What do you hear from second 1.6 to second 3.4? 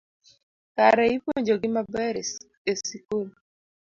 maber e sikul